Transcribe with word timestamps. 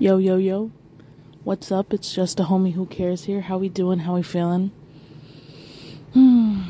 Yo, 0.00 0.18
yo, 0.18 0.36
yo. 0.36 0.70
What's 1.42 1.72
up? 1.72 1.92
It's 1.92 2.14
just 2.14 2.38
a 2.38 2.44
homie 2.44 2.74
who 2.74 2.86
cares 2.86 3.24
here. 3.24 3.40
How 3.40 3.58
we 3.58 3.68
doing? 3.68 3.98
How 3.98 4.14
we 4.14 4.22
feeling? 4.22 4.70
Hmm. 6.12 6.62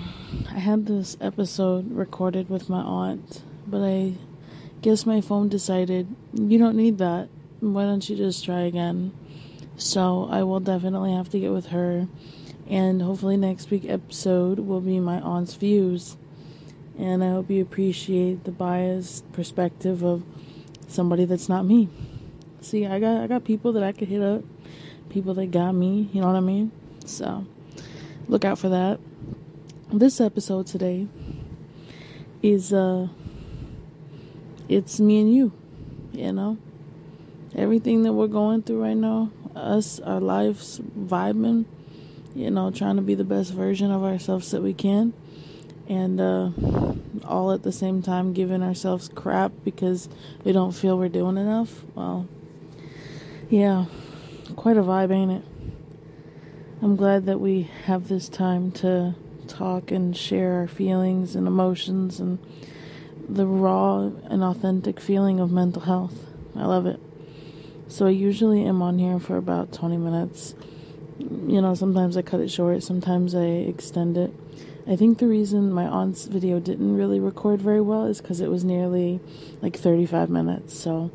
I 0.50 0.58
had 0.58 0.86
this 0.86 1.14
episode 1.20 1.92
recorded 1.92 2.48
with 2.48 2.70
my 2.70 2.80
aunt, 2.80 3.42
but 3.66 3.82
I 3.82 4.14
guess 4.80 5.04
my 5.04 5.20
phone 5.20 5.50
decided 5.50 6.08
you 6.32 6.56
don't 6.56 6.74
need 6.74 6.96
that. 6.98 7.28
Why 7.60 7.82
don't 7.82 8.08
you 8.08 8.16
just 8.16 8.46
try 8.46 8.60
again? 8.60 9.12
So 9.76 10.26
I 10.30 10.42
will 10.42 10.60
definitely 10.60 11.12
have 11.12 11.28
to 11.28 11.38
get 11.38 11.52
with 11.52 11.66
her, 11.66 12.08
and 12.66 13.02
hopefully 13.02 13.36
next 13.36 13.70
week 13.70 13.84
episode 13.86 14.60
will 14.60 14.80
be 14.80 15.00
my 15.00 15.20
aunt's 15.20 15.52
views. 15.52 16.16
And 16.98 17.22
I 17.22 17.28
hope 17.28 17.50
you 17.50 17.60
appreciate 17.60 18.44
the 18.44 18.52
biased 18.52 19.30
perspective 19.32 20.02
of 20.02 20.22
somebody 20.86 21.26
that's 21.26 21.50
not 21.50 21.66
me. 21.66 21.90
See, 22.60 22.86
I 22.86 22.98
got 22.98 23.22
I 23.22 23.26
got 23.26 23.44
people 23.44 23.72
that 23.72 23.82
I 23.82 23.92
could 23.92 24.08
hit 24.08 24.22
up, 24.22 24.42
people 25.10 25.34
that 25.34 25.50
got 25.50 25.72
me, 25.72 26.08
you 26.12 26.20
know 26.20 26.26
what 26.26 26.36
I 26.36 26.40
mean? 26.40 26.72
So, 27.06 27.46
look 28.28 28.44
out 28.44 28.58
for 28.58 28.68
that. 28.68 28.98
This 29.92 30.20
episode 30.20 30.66
today 30.66 31.06
is 32.42 32.72
uh 32.72 33.08
it's 34.68 35.00
me 35.00 35.20
and 35.20 35.34
you, 35.34 35.52
you 36.12 36.32
know? 36.32 36.58
Everything 37.54 38.02
that 38.02 38.12
we're 38.12 38.26
going 38.26 38.62
through 38.62 38.82
right 38.82 38.96
now, 38.96 39.30
us, 39.56 39.98
our 40.00 40.20
lives 40.20 40.80
vibing, 40.98 41.64
you 42.34 42.50
know, 42.50 42.70
trying 42.70 42.96
to 42.96 43.02
be 43.02 43.14
the 43.14 43.24
best 43.24 43.52
version 43.52 43.90
of 43.90 44.04
ourselves 44.04 44.50
that 44.50 44.62
we 44.62 44.74
can 44.74 45.14
and 45.88 46.20
uh, 46.20 46.50
all 47.26 47.52
at 47.52 47.62
the 47.62 47.72
same 47.72 48.02
time 48.02 48.32
giving 48.32 48.62
ourselves 48.62 49.08
crap 49.14 49.52
because 49.64 50.08
we 50.44 50.52
don't 50.52 50.72
feel 50.72 50.98
we're 50.98 51.08
doing 51.08 51.38
enough. 51.38 51.82
Well, 51.94 52.28
yeah, 53.50 53.86
quite 54.56 54.76
a 54.76 54.82
vibe, 54.82 55.10
ain't 55.10 55.32
it? 55.32 55.42
I'm 56.82 56.96
glad 56.96 57.26
that 57.26 57.40
we 57.40 57.70
have 57.86 58.08
this 58.08 58.28
time 58.28 58.70
to 58.72 59.14
talk 59.46 59.90
and 59.90 60.16
share 60.16 60.54
our 60.54 60.68
feelings 60.68 61.34
and 61.34 61.46
emotions 61.46 62.20
and 62.20 62.38
the 63.28 63.46
raw 63.46 64.10
and 64.24 64.44
authentic 64.44 65.00
feeling 65.00 65.40
of 65.40 65.50
mental 65.50 65.82
health. 65.82 66.26
I 66.54 66.66
love 66.66 66.86
it. 66.86 67.00
So 67.88 68.06
I 68.06 68.10
usually 68.10 68.64
am 68.64 68.82
on 68.82 68.98
here 68.98 69.18
for 69.18 69.38
about 69.38 69.72
20 69.72 69.96
minutes. 69.96 70.54
You 71.18 71.62
know, 71.62 71.74
sometimes 71.74 72.16
I 72.16 72.22
cut 72.22 72.40
it 72.40 72.50
short, 72.50 72.82
sometimes 72.82 73.34
I 73.34 73.44
extend 73.44 74.18
it. 74.18 74.32
I 74.86 74.96
think 74.96 75.18
the 75.18 75.26
reason 75.26 75.72
my 75.72 75.84
aunt's 75.84 76.26
video 76.26 76.60
didn't 76.60 76.94
really 76.96 77.18
record 77.18 77.62
very 77.62 77.80
well 77.80 78.04
is 78.04 78.20
because 78.20 78.40
it 78.40 78.50
was 78.50 78.62
nearly 78.62 79.20
like 79.62 79.76
35 79.76 80.28
minutes. 80.28 80.78
So 80.78 81.10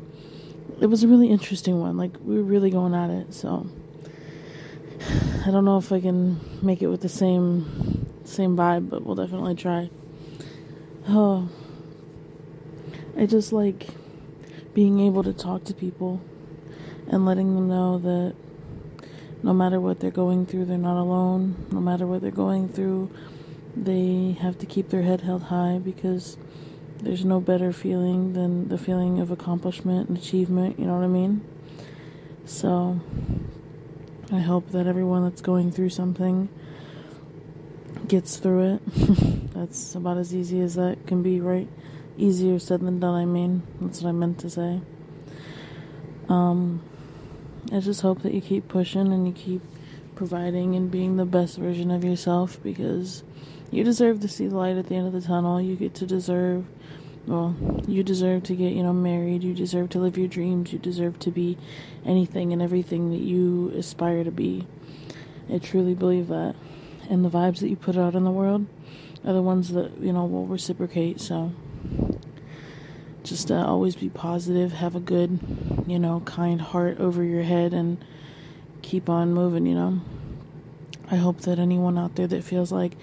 it 0.80 0.86
was 0.86 1.02
a 1.02 1.08
really 1.08 1.28
interesting 1.28 1.80
one. 1.80 1.96
Like 1.96 2.16
we 2.22 2.36
were 2.36 2.42
really 2.42 2.70
going 2.70 2.94
at 2.94 3.10
it. 3.10 3.34
So 3.34 3.66
I 5.46 5.50
don't 5.50 5.64
know 5.64 5.78
if 5.78 5.92
I 5.92 6.00
can 6.00 6.40
make 6.62 6.82
it 6.82 6.88
with 6.88 7.00
the 7.00 7.08
same 7.08 8.06
same 8.24 8.56
vibe, 8.56 8.88
but 8.88 9.04
we'll 9.04 9.14
definitely 9.14 9.54
try. 9.54 9.90
Oh, 11.08 11.48
I 13.16 13.26
just 13.26 13.52
like 13.52 13.88
being 14.72 15.00
able 15.00 15.22
to 15.22 15.32
talk 15.32 15.64
to 15.64 15.74
people 15.74 16.20
and 17.08 17.24
letting 17.26 17.54
them 17.54 17.68
know 17.68 17.98
that 17.98 18.34
no 19.42 19.52
matter 19.52 19.78
what 19.78 20.00
they're 20.00 20.10
going 20.10 20.46
through, 20.46 20.64
they're 20.64 20.78
not 20.78 20.98
alone. 20.98 21.66
No 21.70 21.80
matter 21.80 22.06
what 22.06 22.22
they're 22.22 22.30
going 22.30 22.68
through, 22.68 23.10
they 23.76 24.36
have 24.40 24.58
to 24.58 24.66
keep 24.66 24.88
their 24.88 25.02
head 25.02 25.20
held 25.20 25.44
high 25.44 25.78
because 25.78 26.38
there's 27.04 27.24
no 27.24 27.40
better 27.40 27.72
feeling 27.72 28.32
than 28.32 28.68
the 28.68 28.78
feeling 28.78 29.20
of 29.20 29.30
accomplishment 29.30 30.08
and 30.08 30.18
achievement, 30.18 30.78
you 30.78 30.86
know 30.86 30.94
what 30.94 31.04
I 31.04 31.08
mean? 31.08 31.42
So, 32.46 33.00
I 34.32 34.40
hope 34.40 34.70
that 34.70 34.86
everyone 34.86 35.24
that's 35.24 35.40
going 35.40 35.70
through 35.70 35.90
something 35.90 36.48
gets 38.08 38.36
through 38.36 38.74
it. 38.74 38.82
that's 39.54 39.94
about 39.94 40.18
as 40.18 40.34
easy 40.34 40.60
as 40.60 40.74
that 40.74 41.06
can 41.06 41.22
be, 41.22 41.40
right? 41.40 41.68
Easier 42.16 42.58
said 42.58 42.80
than 42.80 43.00
done, 43.00 43.14
I 43.14 43.24
mean. 43.24 43.62
That's 43.80 44.02
what 44.02 44.10
I 44.10 44.12
meant 44.12 44.38
to 44.40 44.50
say. 44.50 44.80
Um, 46.28 46.82
I 47.72 47.80
just 47.80 48.02
hope 48.02 48.22
that 48.22 48.34
you 48.34 48.40
keep 48.40 48.68
pushing 48.68 49.12
and 49.12 49.26
you 49.26 49.32
keep 49.32 49.62
providing 50.14 50.74
and 50.74 50.90
being 50.90 51.16
the 51.16 51.24
best 51.24 51.58
version 51.58 51.90
of 51.90 52.04
yourself 52.04 52.62
because 52.62 53.22
you 53.70 53.84
deserve 53.84 54.20
to 54.20 54.28
see 54.28 54.46
the 54.46 54.56
light 54.56 54.76
at 54.76 54.86
the 54.86 54.94
end 54.94 55.06
of 55.06 55.12
the 55.12 55.20
tunnel. 55.20 55.60
You 55.60 55.76
get 55.76 55.94
to 55.96 56.06
deserve, 56.06 56.66
well, 57.26 57.54
you 57.86 58.02
deserve 58.02 58.42
to 58.44 58.54
get, 58.54 58.72
you 58.72 58.82
know, 58.82 58.92
married. 58.92 59.42
You 59.42 59.54
deserve 59.54 59.90
to 59.90 59.98
live 59.98 60.18
your 60.18 60.28
dreams. 60.28 60.72
You 60.72 60.78
deserve 60.78 61.18
to 61.20 61.30
be 61.30 61.56
anything 62.04 62.52
and 62.52 62.60
everything 62.60 63.10
that 63.10 63.20
you 63.20 63.72
aspire 63.76 64.24
to 64.24 64.30
be. 64.30 64.66
I 65.52 65.58
truly 65.58 65.94
believe 65.94 66.28
that. 66.28 66.54
And 67.08 67.24
the 67.24 67.30
vibes 67.30 67.60
that 67.60 67.68
you 67.68 67.76
put 67.76 67.96
out 67.96 68.14
in 68.14 68.24
the 68.24 68.30
world 68.30 68.66
are 69.24 69.32
the 69.32 69.42
ones 69.42 69.72
that, 69.72 69.98
you 69.98 70.12
know, 70.12 70.24
will 70.24 70.46
reciprocate. 70.46 71.20
So 71.20 71.52
just 73.22 73.50
uh, 73.50 73.64
always 73.66 73.96
be 73.96 74.10
positive, 74.10 74.72
have 74.72 74.94
a 74.94 75.00
good, 75.00 75.38
you 75.86 75.98
know, 75.98 76.20
kind 76.20 76.60
heart 76.60 77.00
over 77.00 77.24
your 77.24 77.42
head, 77.42 77.72
and 77.72 78.04
keep 78.82 79.08
on 79.08 79.32
moving, 79.32 79.66
you 79.66 79.74
know. 79.74 80.00
I 81.10 81.16
hope 81.16 81.40
that 81.42 81.58
anyone 81.58 81.98
out 81.98 82.16
there 82.16 82.26
that 82.26 82.44
feels 82.44 82.70
like 82.70 82.96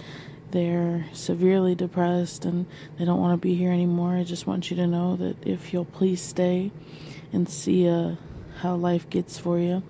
they're 0.52 1.06
severely 1.14 1.76
depressed 1.76 2.46
and 2.46 2.66
they 2.98 3.06
don't 3.06 3.20
want 3.20 3.34
to 3.34 3.38
be 3.38 3.56
here 3.56 3.72
anymore, 3.72 4.16
I 4.16 4.24
just 4.24 4.48
want 4.48 4.70
you 4.70 4.78
to 4.78 4.88
know 4.88 5.16
that 5.18 5.48
if 5.48 5.74
you'll 5.74 5.86
please 5.86 6.22
stay 6.22 6.72
and 7.34 7.48
see 7.48 7.88
uh, 7.88 8.16
how 8.58 8.76
life 8.76 9.10
gets 9.10 9.38
for 9.38 9.58
you, 9.58 9.84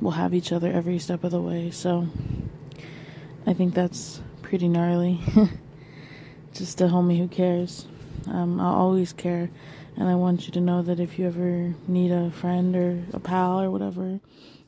we'll 0.00 0.12
have 0.12 0.34
each 0.34 0.52
other 0.52 0.70
every 0.70 0.98
step 0.98 1.24
of 1.24 1.30
the 1.30 1.40
way. 1.40 1.70
So 1.70 2.08
I 3.46 3.54
think 3.54 3.74
that's 3.74 4.20
pretty 4.42 4.68
gnarly. 4.68 5.20
just 6.52 6.80
a 6.80 6.84
homie 6.84 7.18
who 7.18 7.28
cares. 7.28 7.86
Um, 8.28 8.60
I'll 8.60 8.74
always 8.74 9.12
care, 9.12 9.50
and 9.96 10.08
I 10.08 10.14
want 10.14 10.46
you 10.46 10.52
to 10.52 10.60
know 10.60 10.82
that 10.82 11.00
if 11.00 11.18
you 11.18 11.26
ever 11.26 11.74
need 11.88 12.12
a 12.12 12.30
friend 12.30 12.76
or 12.76 13.04
a 13.12 13.20
pal 13.20 13.60
or 13.60 13.70
whatever, 13.70 14.20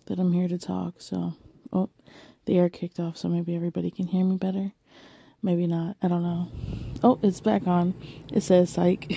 that 0.07 0.19
I'm 0.19 0.33
here 0.33 0.49
to 0.49 0.59
talk. 0.59 0.95
So, 0.99 1.35
oh, 1.73 1.91
the 2.47 2.59
air 2.59 2.69
kicked 2.69 2.99
off, 2.99 3.17
so 3.17 3.29
maybe 3.29 3.55
everybody 3.55 3.91
can 3.91 4.07
hear 4.07 4.25
me 4.25 4.37
better. 4.37 4.73
Maybe 5.45 5.67
not. 5.67 5.99
I 6.03 6.09
don't 6.09 6.23
know. 6.23 6.49
Oh, 7.03 7.19
it's 7.23 7.43
back 7.43 7.67
on. 7.67 7.93
It 8.33 8.43
says 8.43 8.71
psych. 8.71 9.13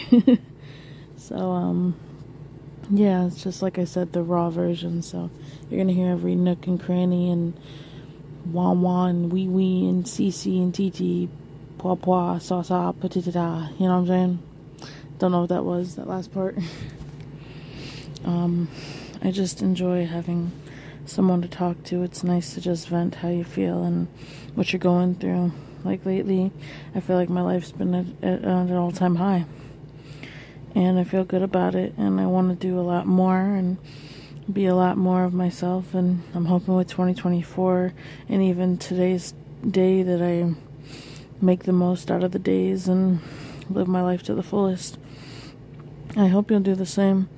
so, 1.18 1.38
um, 1.38 1.98
yeah, 2.90 3.28
it's 3.28 3.42
just 3.42 3.62
like 3.62 3.80
I 3.80 3.86
said, 3.86 4.12
the 4.12 4.22
raw 4.22 4.50
version. 4.50 5.02
So 5.02 5.32
you're 5.70 5.80
gonna 5.80 5.94
hear 5.94 6.12
every 6.12 6.36
nook 6.36 6.68
and 6.68 6.84
cranny 6.84 7.32
and 7.32 7.58
wah 8.44 8.74
wah 8.74 9.06
and 9.06 9.32
wee 9.32 9.48
wee 9.48 9.88
and 9.88 10.04
cc 10.04 10.62
and 10.62 10.74
tt, 10.74 11.30
pwa 11.78 11.98
pwa, 11.98 12.42
sa 12.42 12.62
sa, 12.62 12.92
patitita. 12.92 13.72
You 13.80 13.88
know 13.88 13.94
what 13.94 14.00
I'm 14.00 14.08
saying? 14.08 14.40
Don't 15.20 15.32
know 15.32 15.40
what 15.40 15.50
that 15.50 15.64
was, 15.64 15.96
that 15.96 16.10
last 16.10 16.34
part. 16.34 16.58
um, 18.26 18.68
I 19.24 19.32
just 19.32 19.62
enjoy 19.62 20.06
having 20.06 20.52
someone 21.06 21.42
to 21.42 21.48
talk 21.48 21.84
to. 21.86 22.04
It's 22.04 22.22
nice 22.22 22.54
to 22.56 22.60
just 22.60 22.90
vent 22.90 23.16
how 23.16 23.30
you 23.30 23.46
feel 23.46 23.86
and 23.86 24.10
what 24.56 24.74
you're 24.74 24.80
going 24.82 25.16
through. 25.16 25.54
Like 25.84 26.06
lately, 26.06 26.52
I 26.96 27.00
feel 27.00 27.16
like 27.16 27.30
my 27.30 27.42
life's 27.42 27.72
been 27.72 27.94
at, 27.94 28.06
at, 28.22 28.40
at 28.42 28.46
an 28.46 28.74
all 28.74 28.92
time 28.92 29.16
high. 29.16 29.46
And 30.76 31.00
I 31.00 31.04
feel 31.04 31.24
good 31.24 31.42
about 31.42 31.76
it. 31.76 31.94
And 31.98 32.20
I 32.20 32.28
want 32.28 32.50
to 32.50 32.68
do 32.68 32.80
a 32.80 32.82
lot 32.82 33.08
more 33.08 33.40
and 33.40 33.78
be 34.52 34.66
a 34.66 34.76
lot 34.76 34.98
more 34.98 35.24
of 35.24 35.34
myself. 35.34 35.94
And 35.94 36.24
I'm 36.34 36.46
hoping 36.46 36.76
with 36.76 36.90
2024 36.90 37.94
and 38.30 38.44
even 38.44 38.78
today's 38.78 39.34
day 39.70 40.04
that 40.04 40.22
I 40.22 40.54
make 41.42 41.64
the 41.64 41.74
most 41.74 42.10
out 42.12 42.24
of 42.24 42.32
the 42.32 42.40
days 42.40 42.88
and 42.88 43.20
live 43.70 43.88
my 43.88 44.02
life 44.02 44.24
to 44.24 44.34
the 44.34 44.44
fullest. 44.44 44.98
I 46.16 46.28
hope 46.28 46.50
you'll 46.50 46.62
do 46.62 46.76
the 46.76 46.86
same, 46.86 47.30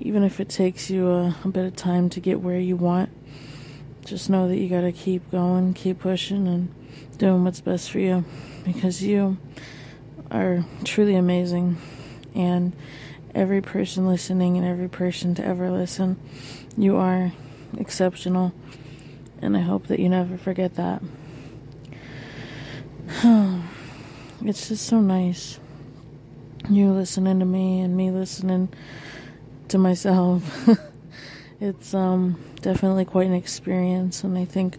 even 0.00 0.24
if 0.24 0.40
it 0.40 0.48
takes 0.48 0.90
you 0.90 1.08
a, 1.08 1.36
a 1.44 1.48
bit 1.48 1.66
of 1.66 1.76
time 1.76 2.08
to 2.10 2.20
get 2.20 2.40
where 2.40 2.58
you 2.58 2.76
want. 2.76 3.10
Just 4.04 4.28
know 4.28 4.48
that 4.48 4.56
you 4.56 4.68
gotta 4.68 4.92
keep 4.92 5.30
going, 5.30 5.72
keep 5.72 6.00
pushing, 6.00 6.48
and 6.48 6.74
doing 7.16 7.44
what's 7.44 7.60
best 7.60 7.90
for 7.90 7.98
you 7.98 8.24
because 8.64 9.02
you 9.02 9.36
are 10.30 10.64
truly 10.84 11.14
amazing. 11.14 11.76
And 12.34 12.74
every 13.34 13.60
person 13.60 14.06
listening 14.06 14.56
and 14.56 14.66
every 14.66 14.88
person 14.88 15.34
to 15.36 15.44
ever 15.44 15.70
listen, 15.70 16.18
you 16.76 16.96
are 16.96 17.32
exceptional. 17.78 18.52
And 19.40 19.56
I 19.56 19.60
hope 19.60 19.86
that 19.88 19.98
you 19.98 20.08
never 20.08 20.36
forget 20.36 20.74
that. 20.76 21.02
it's 24.42 24.68
just 24.68 24.86
so 24.86 25.00
nice. 25.00 25.58
You 26.68 26.92
listening 26.92 27.40
to 27.40 27.44
me 27.44 27.80
and 27.80 27.96
me 27.96 28.10
listening 28.10 28.70
to 29.68 29.78
myself. 29.78 30.68
it's 31.60 31.94
um 31.94 32.42
definitely 32.62 33.04
quite 33.04 33.26
an 33.26 33.34
experience 33.34 34.24
and 34.24 34.36
I 34.36 34.44
think 34.44 34.78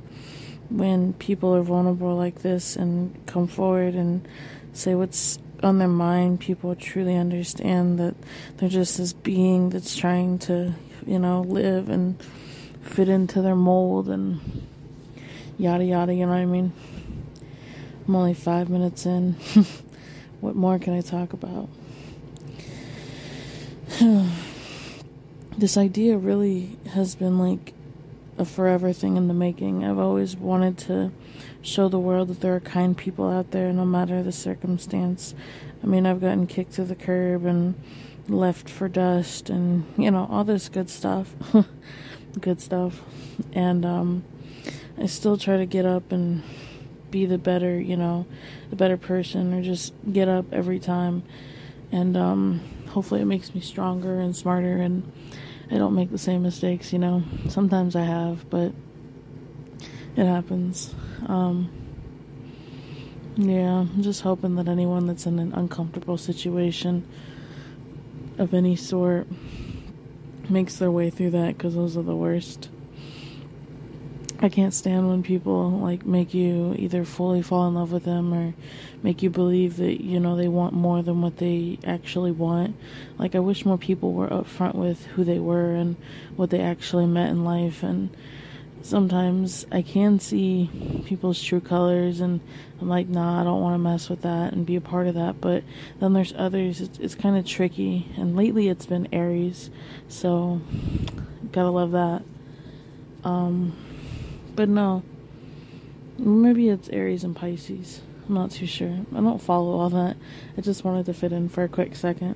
when 0.69 1.13
people 1.13 1.53
are 1.55 1.61
vulnerable 1.61 2.15
like 2.15 2.41
this 2.41 2.75
and 2.75 3.25
come 3.25 3.47
forward 3.47 3.93
and 3.93 4.27
say 4.73 4.95
what's 4.95 5.39
on 5.63 5.79
their 5.79 5.87
mind, 5.87 6.39
people 6.39 6.75
truly 6.75 7.15
understand 7.15 7.99
that 7.99 8.15
they're 8.57 8.69
just 8.69 8.97
this 8.97 9.13
being 9.13 9.69
that's 9.69 9.95
trying 9.95 10.37
to 10.39 10.73
you 11.05 11.19
know, 11.19 11.41
live 11.41 11.89
and 11.89 12.21
fit 12.81 13.09
into 13.09 13.41
their 13.41 13.55
mold 13.55 14.09
and 14.09 14.39
yada 15.57 15.83
yada, 15.83 16.13
you 16.13 16.25
know 16.25 16.31
what 16.31 16.39
I 16.39 16.45
mean? 16.45 16.73
I'm 18.07 18.15
only 18.15 18.33
five 18.33 18.69
minutes 18.69 19.05
in. 19.05 19.33
what 20.41 20.55
more 20.55 20.79
can 20.79 20.93
I 20.93 21.01
talk 21.01 21.33
about? 21.33 21.69
this 25.57 25.77
idea 25.77 26.17
really 26.17 26.77
has 26.91 27.15
been 27.15 27.39
like 27.39 27.73
a 28.37 28.45
forever 28.45 28.93
thing 28.93 29.17
in 29.17 29.27
the 29.27 29.33
making. 29.33 29.83
I've 29.83 29.99
always 29.99 30.35
wanted 30.35 30.77
to 30.79 31.11
show 31.61 31.87
the 31.87 31.99
world 31.99 32.27
that 32.29 32.41
there 32.41 32.55
are 32.55 32.59
kind 32.59 32.97
people 32.97 33.29
out 33.29 33.51
there 33.51 33.71
no 33.71 33.85
matter 33.85 34.21
the 34.21 34.31
circumstance. 34.31 35.33
I 35.83 35.87
mean, 35.87 36.05
I've 36.05 36.21
gotten 36.21 36.47
kicked 36.47 36.73
to 36.73 36.83
the 36.83 36.95
curb 36.95 37.45
and 37.45 37.75
left 38.27 38.69
for 38.69 38.87
dust 38.87 39.49
and, 39.49 39.85
you 39.97 40.11
know, 40.11 40.27
all 40.29 40.43
this 40.43 40.69
good 40.69 40.89
stuff. 40.89 41.33
good 42.41 42.59
stuff. 42.59 43.01
And 43.53 43.85
um 43.85 44.23
I 44.97 45.07
still 45.07 45.37
try 45.37 45.57
to 45.57 45.65
get 45.65 45.85
up 45.85 46.11
and 46.11 46.41
be 47.11 47.25
the 47.25 47.37
better, 47.37 47.79
you 47.79 47.97
know, 47.97 48.25
the 48.69 48.75
better 48.75 48.97
person 48.97 49.53
or 49.53 49.61
just 49.61 49.93
get 50.11 50.29
up 50.29 50.53
every 50.53 50.79
time. 50.79 51.23
And 51.91 52.15
um, 52.15 52.61
hopefully 52.89 53.21
it 53.21 53.25
makes 53.25 53.53
me 53.53 53.61
stronger 53.61 54.19
and 54.19 54.35
smarter 54.35 54.77
and 54.77 55.11
I 55.71 55.77
don't 55.77 55.95
make 55.95 56.11
the 56.11 56.17
same 56.17 56.43
mistakes, 56.43 56.93
you 56.93 56.99
know. 56.99 57.23
Sometimes 57.49 57.95
I 57.95 58.03
have, 58.03 58.49
but 58.49 58.71
it 60.15 60.25
happens. 60.25 60.93
Um, 61.27 61.69
yeah, 63.35 63.79
I'm 63.79 64.01
just 64.01 64.21
hoping 64.21 64.55
that 64.55 64.67
anyone 64.67 65.07
that's 65.07 65.25
in 65.25 65.39
an 65.39 65.53
uncomfortable 65.53 66.17
situation 66.17 67.05
of 68.37 68.53
any 68.53 68.75
sort 68.75 69.27
makes 70.49 70.77
their 70.77 70.91
way 70.91 71.09
through 71.09 71.31
that 71.31 71.57
because 71.57 71.75
those 71.75 71.97
are 71.97 72.03
the 72.03 72.15
worst. 72.15 72.69
I 74.39 74.49
can't 74.49 74.73
stand 74.73 75.07
when 75.07 75.23
people 75.23 75.71
like 75.71 76.05
make 76.05 76.33
you 76.33 76.75
either 76.77 77.05
fully 77.05 77.41
fall 77.41 77.67
in 77.67 77.75
love 77.75 77.91
with 77.91 78.03
them 78.03 78.33
or 78.33 78.53
make 79.01 79.23
you 79.23 79.29
believe 79.29 79.77
that 79.77 80.03
you 80.03 80.19
know 80.19 80.35
they 80.35 80.47
want 80.47 80.73
more 80.73 81.01
than 81.01 81.21
what 81.21 81.37
they 81.37 81.79
actually 81.85 82.31
want. 82.31 82.75
Like 83.17 83.35
I 83.35 83.39
wish 83.39 83.65
more 83.65 83.77
people 83.77 84.11
were 84.13 84.27
upfront 84.27 84.75
with 84.75 85.05
who 85.07 85.23
they 85.23 85.39
were 85.39 85.73
and 85.73 85.95
what 86.35 86.49
they 86.49 86.59
actually 86.59 87.05
meant 87.05 87.31
in 87.31 87.45
life 87.45 87.81
and 87.81 88.15
sometimes 88.85 89.65
I 89.71 89.81
can 89.81 90.19
see 90.19 90.69
people's 91.05 91.41
true 91.41 91.59
colors 91.59 92.19
and 92.19 92.39
I'm 92.79 92.87
like, 92.87 93.07
nah, 93.07 93.41
I 93.41 93.43
don't 93.43 93.61
want 93.61 93.73
to 93.73 93.79
mess 93.79 94.09
with 94.09 94.21
that 94.21 94.53
and 94.53 94.65
be 94.65 94.75
a 94.75 94.81
part 94.81 95.07
of 95.07 95.15
that. 95.15 95.41
But 95.41 95.63
then 95.99 96.13
there's 96.13 96.33
others, 96.37 96.81
it's, 96.81 96.99
it's 96.99 97.15
kind 97.15 97.35
of 97.35 97.47
tricky. 97.47 98.11
And 98.15 98.35
lately 98.35 98.69
it's 98.69 98.85
been 98.85 99.07
Aries, 99.11 99.71
so 100.07 100.61
gotta 101.51 101.71
love 101.71 101.91
that. 101.91 102.21
Um, 103.23 103.75
but 104.55 104.69
no. 104.69 105.03
Maybe 106.17 106.69
it's 106.69 106.89
Aries 106.89 107.23
and 107.23 107.35
Pisces. 107.35 108.01
I'm 108.27 108.35
not 108.35 108.51
too 108.51 108.65
sure. 108.65 108.99
I 109.13 109.19
don't 109.19 109.41
follow 109.41 109.77
all 109.77 109.89
that. 109.89 110.17
I 110.57 110.61
just 110.61 110.83
wanted 110.83 111.05
to 111.07 111.13
fit 111.13 111.31
in 111.31 111.49
for 111.49 111.63
a 111.63 111.67
quick 111.67 111.95
second. 111.95 112.35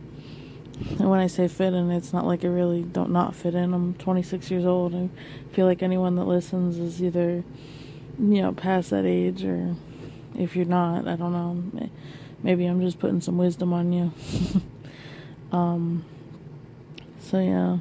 And 0.97 1.09
when 1.09 1.19
I 1.19 1.27
say 1.27 1.47
fit 1.47 1.73
in, 1.73 1.91
it's 1.91 2.13
not 2.13 2.25
like 2.25 2.43
I 2.43 2.47
really 2.47 2.83
don't 2.83 3.11
not 3.11 3.35
fit 3.35 3.55
in. 3.55 3.73
I'm 3.73 3.95
26 3.95 4.51
years 4.51 4.65
old. 4.65 4.93
I 4.95 5.09
feel 5.53 5.65
like 5.65 5.81
anyone 5.81 6.15
that 6.15 6.25
listens 6.25 6.77
is 6.77 7.01
either, 7.01 7.43
you 8.17 8.41
know, 8.41 8.53
past 8.53 8.91
that 8.91 9.05
age 9.05 9.43
or 9.43 9.75
if 10.37 10.55
you're 10.55 10.65
not, 10.65 11.07
I 11.07 11.15
don't 11.15 11.33
know. 11.33 11.89
Maybe 12.43 12.65
I'm 12.65 12.81
just 12.81 12.99
putting 12.99 13.19
some 13.19 13.37
wisdom 13.37 13.73
on 13.73 13.91
you. 13.91 14.13
um, 15.51 16.05
so 17.19 17.39
yeah. 17.39 17.79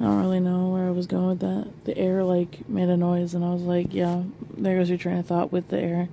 I 0.00 0.04
don't 0.04 0.18
really 0.20 0.40
know 0.40 0.70
where 0.70 0.86
I 0.86 0.90
was 0.90 1.06
going 1.06 1.28
with 1.28 1.40
that. 1.40 1.68
The 1.84 1.96
air 1.96 2.24
like 2.24 2.68
made 2.68 2.88
a 2.88 2.96
noise, 2.96 3.34
and 3.34 3.44
I 3.44 3.50
was 3.50 3.62
like, 3.62 3.94
"Yeah, 3.94 4.24
there 4.56 4.76
goes 4.76 4.88
your 4.88 4.98
train 4.98 5.18
of 5.18 5.26
thought 5.26 5.52
with 5.52 5.68
the 5.68 5.80
air." 5.80 6.08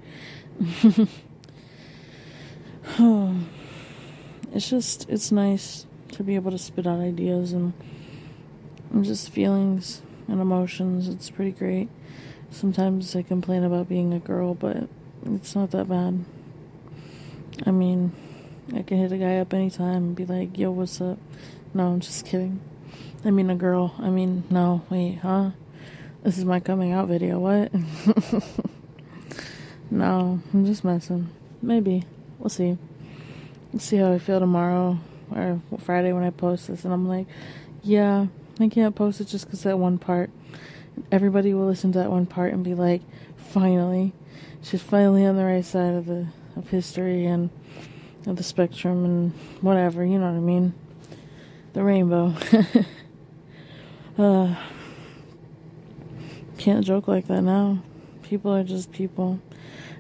it's 4.54 4.70
just 4.70 5.10
it's 5.10 5.32
nice 5.32 5.86
to 6.12 6.24
be 6.24 6.36
able 6.36 6.52
to 6.52 6.58
spit 6.58 6.86
out 6.86 7.00
ideas 7.00 7.54
and, 7.54 7.74
just 9.02 9.30
feelings 9.30 10.02
and 10.28 10.42
emotions. 10.42 11.08
It's 11.08 11.30
pretty 11.30 11.52
great. 11.52 11.90
Sometimes 12.52 13.16
I 13.16 13.22
complain 13.22 13.64
about 13.64 13.88
being 13.88 14.14
a 14.14 14.20
girl, 14.20 14.54
but 14.54 14.90
it's 15.26 15.56
not 15.56 15.72
that 15.72 15.88
bad. 15.88 16.26
I 17.66 17.72
mean, 17.72 18.12
I 18.76 18.82
can 18.82 18.98
hit 18.98 19.14
a 19.14 19.18
guy 19.18 19.38
up 19.38 19.54
anytime 19.54 20.04
and 20.04 20.16
be 20.16 20.26
like, 20.26 20.58
"Yo, 20.58 20.72
what's 20.72 21.02
up?" 21.02 21.18
No, 21.74 21.88
I'm 21.88 22.00
just 22.02 22.26
kidding. 22.26 22.60
I 23.24 23.30
mean, 23.30 23.52
a 23.52 23.56
girl. 23.56 23.94
I 24.00 24.10
mean, 24.10 24.44
no, 24.50 24.84
wait, 24.90 25.20
huh? 25.22 25.52
This 26.24 26.40
is 26.40 26.46
my 26.46 26.60
coming 26.60 26.92
out 26.92 27.08
video. 27.08 27.38
What? 27.38 27.72
no, 29.92 30.42
I'm 30.52 30.66
just 30.66 30.84
messing. 30.84 31.30
Maybe. 31.62 32.04
We'll 32.40 32.50
see. 32.50 32.80
We'll 33.72 33.80
see 33.80 33.98
how 33.98 34.12
I 34.12 34.18
feel 34.18 34.40
tomorrow 34.40 34.98
or 35.36 35.62
Friday 35.80 36.14
when 36.14 36.24
I 36.24 36.32
post 36.32 36.68
this. 36.68 36.84
And 36.84 36.94
I'm 36.94 37.08
like, 37.08 37.28
yeah, 37.84 38.26
I 38.60 38.70
can't 38.70 38.96
post 38.96 39.22
it 39.22 39.26
just 39.26 39.46
because 39.46 39.62
that 39.64 39.78
one 39.78 40.00
part. 40.00 40.32
Everybody 41.12 41.54
will 41.54 41.68
listen 41.68 41.92
to 41.92 42.00
that 42.00 42.10
one 42.10 42.26
part 42.26 42.54
and 42.54 42.64
be 42.64 42.74
like, 42.74 43.02
finally. 43.38 44.14
She's 44.64 44.82
finally 44.82 45.26
on 45.28 45.38
the 45.38 45.46
right 45.46 45.66
side 45.66 45.94
of 45.94 46.08
the 46.08 46.28
of 46.56 46.70
history 46.70 47.26
and 47.26 47.50
of 48.26 48.36
the 48.36 48.44
spectrum 48.44 49.06
and 49.06 49.32
whatever, 49.62 50.04
you 50.04 50.18
know 50.18 50.26
what 50.26 50.38
I 50.38 50.40
mean? 50.40 50.74
The 51.74 51.84
rainbow. 51.84 52.36
Uh, 54.18 54.56
can't 56.58 56.86
joke 56.86 57.08
like 57.08 57.28
that 57.28 57.42
now. 57.42 57.82
People 58.24 58.54
are 58.54 58.64
just 58.64 58.92
people. 58.92 59.40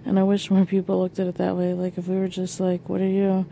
And 0.05 0.19
I 0.19 0.23
wish 0.23 0.49
more 0.49 0.65
people 0.65 0.99
looked 0.99 1.19
at 1.19 1.27
it 1.27 1.35
that 1.35 1.55
way. 1.55 1.73
Like, 1.73 1.97
if 1.97 2.07
we 2.07 2.15
were 2.15 2.27
just 2.27 2.59
like, 2.59 2.89
what 2.89 3.01
are 3.01 3.07
you? 3.07 3.45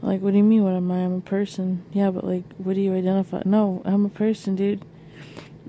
Like, 0.00 0.20
what 0.20 0.32
do 0.32 0.38
you 0.38 0.42
mean, 0.42 0.64
what 0.64 0.74
am 0.74 0.90
I? 0.90 0.98
I'm 0.98 1.14
a 1.14 1.20
person. 1.20 1.84
Yeah, 1.92 2.10
but 2.10 2.24
like, 2.24 2.44
what 2.58 2.74
do 2.74 2.80
you 2.80 2.94
identify? 2.94 3.42
No, 3.44 3.82
I'm 3.84 4.04
a 4.04 4.08
person, 4.08 4.56
dude. 4.56 4.84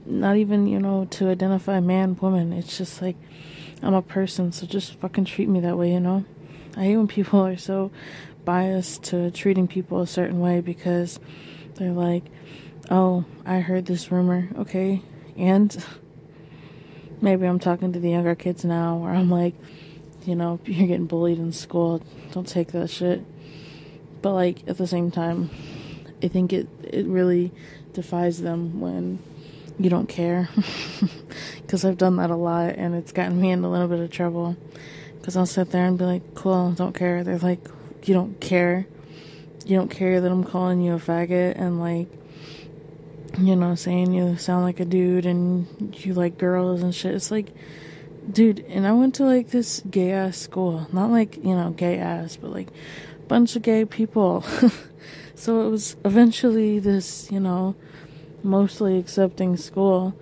Not 0.06 0.38
even, 0.38 0.66
you 0.66 0.80
know, 0.80 1.06
to 1.12 1.30
identify 1.30 1.80
man, 1.80 2.18
woman. 2.20 2.52
It's 2.52 2.78
just 2.78 3.02
like, 3.02 3.16
I'm 3.82 3.94
a 3.94 4.02
person, 4.02 4.52
so 4.52 4.66
just 4.66 4.96
fucking 5.00 5.26
treat 5.26 5.50
me 5.50 5.60
that 5.60 5.78
way, 5.78 5.92
you 5.92 6.00
know? 6.00 6.26
I 6.76 6.86
hate 6.86 6.98
when 6.98 7.08
people 7.08 7.46
are 7.46 7.58
so 7.58 7.92
biased 8.44 9.04
to 9.04 9.30
treating 9.32 9.68
people 9.68 10.02
a 10.02 10.08
certain 10.08 10.40
way 10.40 10.62
because 10.62 11.20
they're 11.76 11.92
like, 11.92 12.24
oh, 12.90 13.26
I 13.46 13.60
heard 13.60 13.86
this 13.86 14.12
rumor. 14.12 14.50
Okay. 14.58 15.02
And 15.38 15.84
maybe 17.22 17.46
I'm 17.46 17.60
talking 17.60 17.94
to 17.94 18.00
the 18.00 18.12
younger 18.12 18.36
kids 18.36 18.66
now 18.66 18.98
where 18.98 19.12
I'm 19.12 19.30
like, 19.30 19.56
you 20.26 20.36
know, 20.36 20.60
you're 20.66 20.88
getting 20.88 21.08
bullied 21.08 21.40
in 21.40 21.52
school. 21.52 22.02
Don't 22.32 22.48
take 22.48 22.72
that 22.72 22.90
shit. 22.90 23.24
But 24.22 24.34
like 24.34 24.68
at 24.68 24.78
the 24.78 24.88
same 24.88 25.12
time, 25.12 25.50
I 26.22 26.28
think 26.28 26.54
it 26.54 26.68
it 26.84 27.06
really 27.06 27.52
defies 27.94 28.42
them 28.42 28.80
when 28.80 29.20
you 29.80 29.90
don't 29.90 30.08
care. 30.08 30.50
Cuz 31.68 31.84
I've 31.84 31.98
done 31.98 32.18
that 32.18 32.30
a 32.30 32.36
lot 32.36 32.76
and 32.76 32.96
it's 32.96 33.12
gotten 33.12 33.42
me 33.42 33.52
in 33.52 33.64
a 33.64 33.70
little 33.70 33.88
bit 33.88 34.00
of 34.00 34.10
trouble. 34.12 34.56
Cuz 35.24 35.36
I'll 35.36 35.46
sit 35.46 35.72
there 35.72 35.86
and 35.86 35.98
be 35.98 36.06
like, 36.06 36.36
"Cool, 36.36 36.72
don't 36.72 36.94
care." 36.94 37.24
They're 37.24 37.38
like, 37.40 37.68
"You 38.06 38.14
don't 38.14 38.40
care." 38.40 38.88
You 39.66 39.78
don't 39.78 39.90
care 39.90 40.20
that 40.20 40.30
I'm 40.30 40.44
calling 40.44 40.82
you 40.82 40.94
a 40.94 40.98
faggot 40.98 41.58
and 41.58 41.80
like 41.80 42.10
you 43.38 43.56
know, 43.56 43.76
saying 43.76 44.14
you 44.14 44.38
sound 44.38 44.64
like 44.64 44.80
a 44.80 44.86
dude 44.86 45.26
and 45.26 45.96
you 46.06 46.14
like 46.14 46.38
girls 46.38 46.84
and 46.84 46.94
shit. 46.94 47.16
It's 47.16 47.32
like, 47.32 47.54
dude, 48.32 48.60
and 48.60 48.86
I 48.86 48.94
went 48.94 49.16
to 49.16 49.26
like 49.26 49.50
this 49.50 49.82
gay 49.90 50.12
ass 50.12 50.38
school. 50.38 50.88
Not 50.92 51.10
like, 51.10 51.38
you 51.38 51.56
know, 51.56 51.72
gay 51.72 51.98
ass, 51.98 52.36
but 52.36 52.52
like 52.52 52.70
bunch 53.28 53.56
of 53.56 53.62
gay 53.62 53.86
people. 53.86 54.42
so 55.36 55.66
it 55.66 55.70
was 55.70 55.96
eventually 56.06 56.80
this, 56.80 57.32
you 57.32 57.40
know, 57.40 57.76
mostly 58.44 58.98
accepting 59.00 59.58
school. 59.58 60.16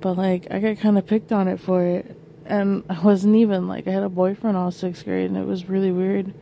But 0.00 0.16
like, 0.16 0.46
I 0.50 0.60
got 0.60 0.78
kind 0.78 0.98
of 0.98 1.06
picked 1.06 1.32
on 1.32 1.48
it 1.48 1.58
for 1.58 1.84
it. 1.84 2.16
And 2.46 2.84
I 2.90 3.00
wasn't 3.00 3.36
even 3.36 3.68
like, 3.68 3.88
I 3.88 3.90
had 3.90 4.02
a 4.02 4.08
boyfriend 4.10 4.56
all 4.56 4.70
sixth 4.70 5.04
grade 5.04 5.30
and 5.30 5.38
it 5.38 5.46
was 5.46 5.68
really 5.68 5.90
weird. 5.90 6.32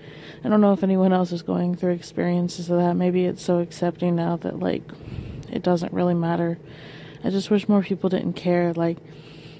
I 0.44 0.48
don't 0.48 0.60
know 0.60 0.72
if 0.72 0.82
anyone 0.82 1.12
else 1.12 1.30
is 1.30 1.42
going 1.42 1.76
through 1.76 1.92
experiences 1.92 2.68
of 2.70 2.78
that. 2.78 2.94
Maybe 2.94 3.24
it's 3.24 3.44
so 3.44 3.60
accepting 3.60 4.16
now 4.16 4.36
that 4.38 4.58
like, 4.58 4.82
it 5.52 5.62
doesn't 5.62 5.92
really 5.92 6.14
matter. 6.14 6.58
I 7.24 7.30
just 7.30 7.50
wish 7.50 7.68
more 7.68 7.82
people 7.82 8.10
didn't 8.10 8.32
care. 8.32 8.72
Like, 8.72 8.98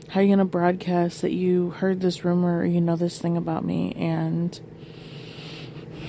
how 0.09 0.21
are 0.21 0.23
you 0.23 0.31
gonna 0.31 0.45
broadcast 0.45 1.23
that 1.23 1.33
you 1.33 1.71
heard 1.71 2.01
this 2.01 2.25
rumor 2.25 2.59
or 2.59 2.65
you 2.65 2.81
know 2.81 2.97
this 2.97 3.19
thing 3.19 3.37
about 3.37 3.65
me 3.65 3.93
and, 3.93 4.59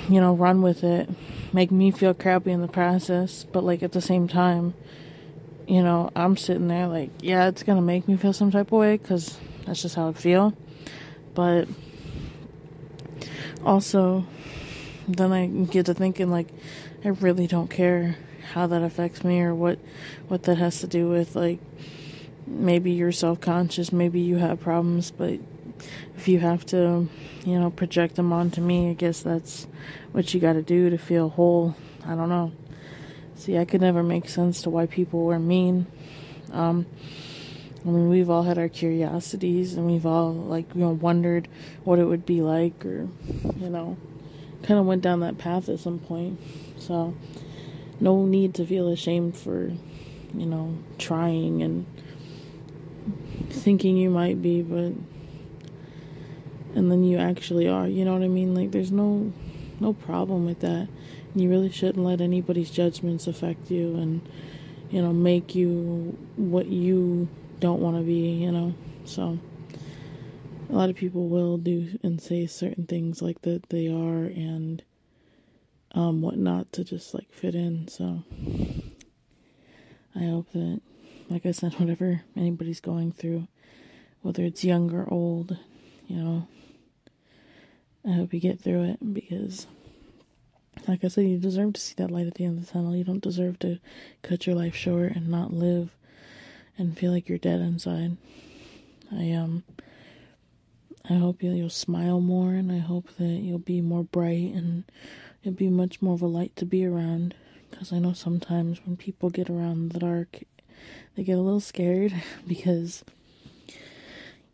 you 0.10 0.20
know, 0.20 0.34
run 0.34 0.62
with 0.62 0.84
it, 0.84 1.10
make 1.54 1.72
me 1.72 1.92
feel 1.92 2.14
crappy 2.14 2.52
in 2.52 2.62
the 2.62 2.68
process, 2.68 3.44
but 3.44 3.64
like 3.64 3.84
at 3.84 3.92
the 3.92 4.02
same 4.02 4.28
time, 4.28 4.74
you 5.68 5.82
know, 5.82 6.10
I'm 6.16 6.36
sitting 6.36 6.68
there 6.68 6.88
like, 6.88 7.12
yeah, 7.22 7.48
it's 7.48 7.64
gonna 7.64 7.82
make 7.82 8.08
me 8.08 8.18
feel 8.18 8.34
some 8.34 8.52
type 8.52 8.68
of 8.68 8.80
way 8.80 8.98
because 8.98 9.38
that's 9.66 9.82
just 9.82 9.96
how 9.96 10.10
I 10.10 10.14
feel. 10.14 10.54
But 11.34 11.68
also, 13.64 14.26
then 15.08 15.32
I 15.32 15.48
get 15.48 15.86
to 15.86 15.94
thinking, 15.94 16.30
like, 16.30 16.48
I 17.06 17.10
really 17.10 17.48
don't 17.48 17.70
care 17.70 18.18
how 18.54 18.68
that 18.68 18.82
affects 18.82 19.24
me 19.24 19.42
or 19.42 19.54
what 19.54 19.80
what 20.28 20.44
that 20.44 20.58
has 20.58 20.80
to 20.82 20.88
do 20.88 21.10
with 21.10 21.36
like 21.36 21.60
maybe 22.46 22.92
you're 22.92 23.12
self-conscious, 23.12 23.92
maybe 23.92 24.20
you 24.20 24.38
have 24.38 24.60
problems, 24.60 25.12
but 25.12 25.40
if 26.16 26.28
you 26.28 26.40
have 26.40 26.66
to, 26.68 27.08
you 27.46 27.60
know, 27.60 27.70
project 27.70 28.16
them 28.16 28.32
onto 28.34 28.62
me, 28.62 28.90
I 28.90 28.94
guess 28.94 29.22
that's 29.22 29.68
what 30.12 30.34
you 30.34 30.40
got 30.40 30.54
to 30.54 30.62
do 30.62 30.90
to 30.90 30.98
feel 30.98 31.30
whole. 31.30 31.76
I 32.06 32.16
don't 32.16 32.30
know. 32.30 32.52
See, 33.36 33.58
I 33.58 33.66
could 33.66 33.82
never 33.82 34.04
make 34.04 34.30
sense 34.30 34.62
to 34.64 34.70
why 34.70 34.86
people 34.86 35.24
were 35.24 35.40
mean. 35.40 35.88
Um, 36.52 36.86
I 37.86 37.90
mean, 37.90 38.10
we've 38.10 38.30
all 38.30 38.44
had 38.44 38.58
our 38.58 38.70
curiosities 38.70 39.74
and 39.74 39.86
we've 39.86 40.06
all, 40.06 40.32
like, 40.34 40.74
you 40.76 40.82
know, 40.82 40.92
wondered 40.92 41.48
what 41.84 42.00
it 42.00 42.06
would 42.06 42.26
be 42.26 42.42
like 42.42 42.86
or, 42.86 43.10
you 43.58 43.70
know, 43.70 43.98
kind 44.62 44.80
of 44.80 44.86
went 44.86 45.02
down 45.02 45.20
that 45.22 45.38
path 45.38 45.68
at 45.68 45.80
some 45.80 46.00
point. 46.00 46.40
So, 46.78 47.14
no 48.04 48.26
need 48.26 48.54
to 48.56 48.66
feel 48.66 48.90
ashamed 48.90 49.38
for, 49.38 49.72
you 50.34 50.46
know, 50.46 50.78
trying 50.98 51.64
and 51.64 51.86
thinking 53.50 53.96
you 53.96 54.10
might 54.10 54.42
be, 54.42 54.62
but 54.62 54.92
and 56.76 56.92
then 56.92 57.04
you 57.06 57.18
actually 57.18 57.70
are. 57.70 57.88
You 57.88 58.04
know 58.04 58.14
what 58.14 58.24
I 58.24 58.28
mean? 58.28 58.54
Like 58.54 58.72
there's 58.72 58.92
no 58.92 59.32
no 59.80 59.94
problem 59.94 60.46
with 60.46 60.60
that. 60.60 60.90
You 61.34 61.50
really 61.50 61.72
shouldn't 61.72 62.06
let 62.06 62.20
anybody's 62.20 62.70
judgments 62.70 63.26
affect 63.26 63.72
you 63.72 63.96
and 63.96 64.28
you 64.92 65.02
know 65.02 65.14
make 65.14 65.56
you 65.56 66.18
what 66.36 66.68
you 66.68 67.30
don't 67.62 67.80
want 67.80 67.96
to 67.96 68.04
be, 68.04 68.44
you 68.44 68.52
know. 68.52 68.76
So 69.06 69.40
a 70.70 70.74
lot 70.74 70.90
of 70.90 70.98
people 70.98 71.30
will 71.30 71.58
do 71.58 71.98
and 72.04 72.22
say 72.22 72.48
certain 72.48 72.86
things 72.86 73.22
like 73.22 73.44
that 73.44 73.70
they 73.70 73.88
are 73.88 74.26
and 74.26 74.84
um 75.94 76.22
whatnot 76.22 76.72
to 76.74 76.84
just 76.84 77.14
like 77.14 77.32
fit 77.32 77.56
in. 77.56 77.88
So 77.88 78.24
I 80.16 80.26
hope 80.26 80.52
that 80.54 80.82
like 81.30 81.46
I 81.46 81.52
said, 81.52 81.74
whatever 81.80 82.22
anybody's 82.36 82.80
going 82.80 83.12
through, 83.12 83.48
whether 84.22 84.44
it's 84.44 84.64
young 84.64 84.94
or 84.94 85.12
old, 85.12 85.58
you 86.08 86.18
know, 86.18 86.48
I 88.06 88.14
hope 88.14 88.34
you 88.34 88.40
get 88.40 88.60
through 88.62 88.84
it 88.84 89.14
because, 89.14 89.66
like 90.88 91.04
I 91.04 91.08
said, 91.08 91.26
you 91.26 91.38
deserve 91.38 91.74
to 91.74 91.82
see 91.82 91.94
that 91.98 92.12
light 92.12 92.28
at 92.28 92.36
the 92.36 92.46
end 92.46 92.60
of 92.60 92.66
the 92.66 92.72
tunnel. 92.72 92.96
You 92.96 93.06
don't 93.06 93.24
deserve 93.24 93.60
to 93.60 93.80
cut 94.22 94.46
your 94.46 94.56
life 94.56 94.76
short 94.76 95.14
and 95.14 95.30
not 95.30 95.54
live 95.54 95.96
and 96.78 96.98
feel 96.98 97.12
like 97.12 97.30
you're 97.30 97.38
dead 97.38 97.62
inside. 97.62 98.18
I 99.12 99.32
um 99.32 99.64
I 101.10 101.14
hope 101.16 101.44
you'll 101.44 101.70
smile 101.70 102.20
more 102.20 102.52
and 102.52 102.72
I 102.72 102.80
hope 102.80 103.10
that 103.18 103.26
you'll 103.26 103.60
be 103.60 103.82
more 103.82 104.04
bright 104.04 104.54
and 104.54 104.84
you'll 105.44 105.54
be 105.54 105.70
much 105.70 106.02
more 106.02 106.16
of 106.16 106.22
a 106.22 106.28
light 106.28 106.56
to 106.56 106.66
be 106.66 106.86
around 106.86 107.36
because 107.70 107.94
I 107.94 108.00
know 108.00 108.14
sometimes 108.14 108.80
when 108.86 108.98
people 108.98 109.30
get 109.30 109.50
around 109.50 109.92
the 109.92 110.00
dark 110.00 110.44
they 111.16 111.24
get 111.24 111.38
a 111.38 111.42
little 111.42 111.60
scared 111.60 112.14
because 112.48 113.04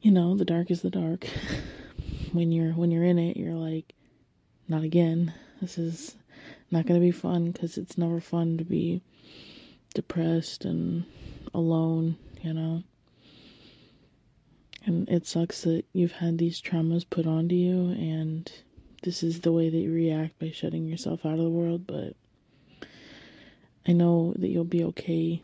you 0.01 0.12
know 0.12 0.36
the 0.36 0.46
dark 0.46 0.69
is 0.72 0.81
the 0.81 0.89
dark. 0.89 1.25
When 2.31 2.51
you're 2.51 2.74
when 2.74 2.91
you're 2.91 3.05
in 3.05 3.17
it 3.17 3.38
you're 3.38 3.55
like 3.55 3.96
not 4.67 4.84
again. 4.84 5.34
This 5.62 5.79
is 5.79 6.15
not 6.69 6.86
to 6.86 7.00
be 7.00 7.10
fun 7.10 7.50
because 7.50 7.75
it's 7.75 7.98
never 7.98 8.22
fun 8.22 8.60
to 8.60 8.63
be 8.63 9.01
depressed 9.96 10.63
and 10.63 11.05
alone 11.55 12.17
you 12.41 12.53
know? 12.53 12.84
And 14.86 15.10
it 15.10 15.27
sucks 15.27 15.63
that 15.63 15.84
you've 15.93 16.13
had 16.13 16.38
these 16.38 16.62
traumas 16.62 17.05
put 17.08 17.27
onto 17.27 17.55
you 17.55 17.91
and 17.91 18.51
this 19.03 19.24
is 19.24 19.41
the 19.41 19.51
way 19.51 19.70
that 19.70 19.77
you 19.77 19.91
react 19.91 20.38
by 20.39 20.51
shutting 20.51 20.88
yourself 20.88 21.25
out 21.25 21.34
of 21.34 21.39
the 21.39 21.50
world 21.50 21.86
but 21.88 22.15
I 23.88 23.94
know 23.94 24.34
that 24.38 24.50
you'll 24.50 24.65
be 24.65 24.84
okay. 24.84 25.41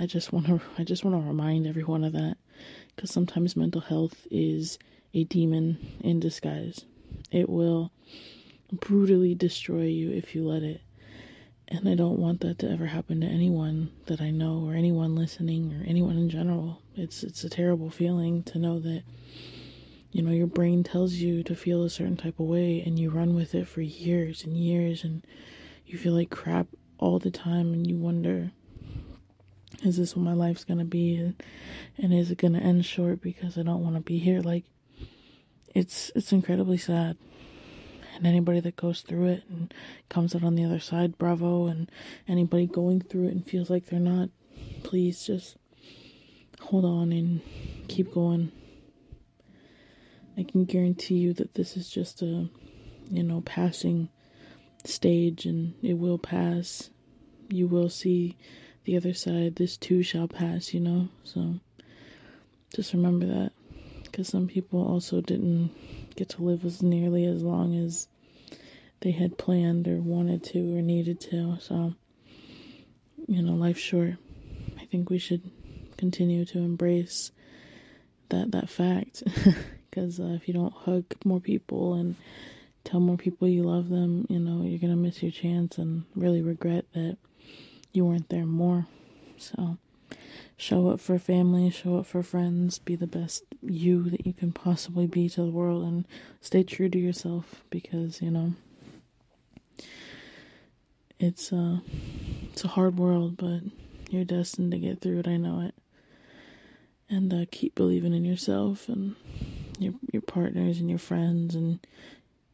I 0.00 0.06
just 0.06 0.32
want 0.32 0.46
to 0.46 0.60
I 0.78 0.84
just 0.84 1.04
want 1.04 1.20
to 1.22 1.28
remind 1.28 1.66
everyone 1.66 2.02
of 2.02 2.14
that 2.14 2.36
cuz 2.96 3.10
sometimes 3.10 3.56
mental 3.56 3.82
health 3.82 4.26
is 4.30 4.78
a 5.12 5.24
demon 5.24 5.76
in 6.00 6.18
disguise. 6.18 6.86
It 7.30 7.48
will 7.48 7.92
brutally 8.72 9.34
destroy 9.34 9.84
you 9.84 10.10
if 10.10 10.34
you 10.34 10.46
let 10.46 10.62
it. 10.62 10.80
And 11.68 11.86
I 11.86 11.94
don't 11.94 12.18
want 12.18 12.40
that 12.40 12.58
to 12.60 12.70
ever 12.70 12.86
happen 12.86 13.20
to 13.20 13.26
anyone 13.26 13.90
that 14.06 14.20
I 14.20 14.30
know 14.30 14.64
or 14.64 14.74
anyone 14.74 15.14
listening 15.14 15.72
or 15.74 15.84
anyone 15.86 16.16
in 16.16 16.30
general. 16.30 16.80
It's 16.96 17.22
it's 17.22 17.44
a 17.44 17.50
terrible 17.50 17.90
feeling 17.90 18.44
to 18.44 18.58
know 18.58 18.78
that 18.80 19.02
you 20.14 20.22
know 20.22 20.30
your 20.30 20.46
brain 20.46 20.84
tells 20.84 21.14
you 21.14 21.42
to 21.42 21.56
feel 21.56 21.82
a 21.82 21.90
certain 21.90 22.16
type 22.16 22.38
of 22.38 22.46
way 22.46 22.80
and 22.86 23.00
you 23.00 23.10
run 23.10 23.34
with 23.34 23.52
it 23.52 23.66
for 23.66 23.80
years 23.80 24.44
and 24.44 24.56
years 24.56 25.02
and 25.02 25.26
you 25.84 25.98
feel 25.98 26.12
like 26.12 26.30
crap 26.30 26.68
all 26.98 27.18
the 27.18 27.32
time 27.32 27.72
and 27.72 27.84
you 27.84 27.96
wonder 27.96 28.52
is 29.82 29.96
this 29.96 30.14
what 30.14 30.22
my 30.22 30.32
life's 30.32 30.62
gonna 30.62 30.84
be? 30.84 31.16
And, 31.98 32.14
is 32.14 32.30
it 32.30 32.38
gonna 32.38 32.60
end 32.60 32.86
short 32.86 33.20
because 33.20 33.58
I 33.58 33.62
don't 33.64 33.82
want 33.82 33.96
to 33.96 34.00
be 34.00 34.18
here? 34.18 34.40
Like 34.40 34.64
it's 35.74 36.12
it's 36.14 36.32
incredibly 36.32 36.78
sad. 36.78 37.16
And 38.16 38.24
anybody 38.24 38.60
that 38.60 38.76
goes 38.76 39.00
through 39.00 39.26
it 39.26 39.42
and 39.50 39.74
comes 40.08 40.36
out 40.36 40.44
on 40.44 40.54
the 40.54 40.64
other 40.64 40.78
side 40.78 41.18
bravo. 41.18 41.66
And 41.66 41.90
anybody 42.28 42.68
going 42.68 43.00
through 43.00 43.26
it 43.26 43.32
and 43.32 43.44
feels 43.44 43.68
like 43.68 43.86
they're 43.86 43.98
not 43.98 44.28
please 44.84 45.26
just 45.26 45.56
hold 46.60 46.84
on 46.84 47.10
and 47.10 47.40
keep 47.88 48.14
going 48.14 48.52
I 50.36 50.42
can 50.42 50.64
guarantee 50.64 51.16
you 51.16 51.32
that 51.34 51.54
this 51.54 51.76
is 51.76 51.88
just 51.88 52.22
a 52.22 52.48
you 53.10 53.22
know 53.22 53.40
passing 53.42 54.08
stage 54.84 55.46
and 55.46 55.74
it 55.82 55.94
will 55.94 56.18
pass. 56.18 56.90
You 57.48 57.66
will 57.66 57.88
see 57.88 58.36
the 58.84 58.96
other 58.96 59.14
side. 59.14 59.56
This 59.56 59.76
too 59.76 60.02
shall 60.02 60.28
pass, 60.28 60.72
you 60.72 60.80
know? 60.80 61.08
So 61.24 61.58
just 62.74 62.92
remember 62.92 63.26
that. 63.26 63.52
Because 64.04 64.28
some 64.28 64.46
people 64.46 64.86
also 64.86 65.20
didn't 65.20 65.70
get 66.14 66.28
to 66.30 66.42
live 66.42 66.64
as 66.64 66.82
nearly 66.82 67.24
as 67.24 67.42
long 67.42 67.76
as 67.76 68.06
they 69.00 69.10
had 69.10 69.36
planned 69.36 69.88
or 69.88 69.96
wanted 69.96 70.44
to 70.44 70.76
or 70.76 70.82
needed 70.82 71.20
to. 71.20 71.58
So, 71.60 71.94
you 73.26 73.42
know, 73.42 73.54
life's 73.54 73.80
short. 73.80 74.14
I 74.80 74.84
think 74.84 75.10
we 75.10 75.18
should 75.18 75.50
continue 75.96 76.44
to 76.44 76.58
embrace 76.58 77.32
that 78.28 78.52
that 78.52 78.68
fact 78.68 79.22
because 79.94 80.18
uh, 80.18 80.34
if 80.34 80.48
you 80.48 80.54
don't 80.54 80.72
hug 80.72 81.04
more 81.24 81.40
people 81.40 81.94
and 81.94 82.16
tell 82.82 83.00
more 83.00 83.16
people 83.16 83.46
you 83.46 83.62
love 83.62 83.88
them, 83.88 84.26
you 84.28 84.38
know, 84.38 84.64
you're 84.64 84.78
going 84.78 84.90
to 84.90 84.96
miss 84.96 85.22
your 85.22 85.30
chance 85.30 85.78
and 85.78 86.04
really 86.16 86.42
regret 86.42 86.84
that 86.94 87.16
you 87.92 88.04
weren't 88.04 88.28
there 88.28 88.46
more. 88.46 88.86
So, 89.36 89.78
show 90.56 90.88
up 90.88 91.00
for 91.00 91.18
family, 91.18 91.70
show 91.70 91.98
up 91.98 92.06
for 92.06 92.22
friends, 92.22 92.78
be 92.78 92.96
the 92.96 93.06
best 93.06 93.44
you 93.62 94.10
that 94.10 94.26
you 94.26 94.32
can 94.32 94.52
possibly 94.52 95.06
be 95.06 95.28
to 95.28 95.42
the 95.42 95.50
world, 95.50 95.84
and 95.84 96.06
stay 96.40 96.64
true 96.64 96.88
to 96.88 96.98
yourself 96.98 97.62
because, 97.70 98.20
you 98.20 98.30
know, 98.30 98.54
it's, 101.20 101.52
uh, 101.52 101.78
it's 102.50 102.64
a 102.64 102.68
hard 102.68 102.98
world, 102.98 103.36
but 103.36 103.60
you're 104.10 104.24
destined 104.24 104.72
to 104.72 104.78
get 104.78 105.00
through 105.00 105.20
it. 105.20 105.28
I 105.28 105.36
know 105.36 105.60
it. 105.60 105.74
And 107.08 107.32
uh, 107.32 107.44
keep 107.50 107.74
believing 107.74 108.14
in 108.14 108.24
yourself 108.24 108.88
and 108.88 109.14
your 109.78 109.94
your 110.12 110.22
partners 110.22 110.80
and 110.80 110.88
your 110.88 110.98
friends 110.98 111.54
and 111.54 111.78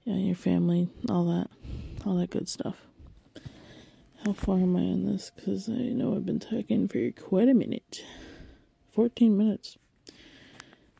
yeah, 0.04 0.14
your 0.14 0.36
family, 0.36 0.88
all 1.08 1.24
that, 1.26 1.48
all 2.06 2.16
that 2.16 2.30
good 2.30 2.48
stuff. 2.48 2.76
How 4.24 4.32
far 4.32 4.56
am 4.56 4.76
I 4.76 4.80
on 4.80 5.06
this? 5.06 5.30
Because 5.34 5.68
I 5.68 5.72
know 5.72 6.14
I've 6.14 6.26
been 6.26 6.40
talking 6.40 6.88
for 6.88 7.10
quite 7.12 7.48
a 7.48 7.54
minute 7.54 8.04
14 8.92 9.36
minutes. 9.36 9.78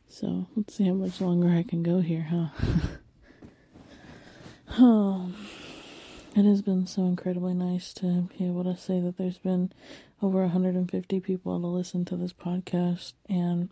So 0.07 0.47
let's 0.55 0.75
see 0.75 0.85
how 0.85 0.93
much 0.93 1.21
longer 1.21 1.49
I 1.49 1.63
can 1.63 1.83
go 1.83 2.01
here, 2.01 2.27
huh? 2.29 2.47
oh, 4.79 5.31
it 6.35 6.45
has 6.45 6.61
been 6.61 6.87
so 6.87 7.03
incredibly 7.03 7.53
nice 7.53 7.93
to 7.95 8.27
be 8.37 8.45
able 8.45 8.63
to 8.63 8.75
say 8.75 8.99
that 8.99 9.17
there's 9.17 9.37
been 9.37 9.71
over 10.21 10.41
150 10.41 11.19
people 11.19 11.59
to 11.59 11.67
listen 11.67 12.05
to 12.05 12.15
this 12.15 12.33
podcast 12.33 13.13
and 13.29 13.69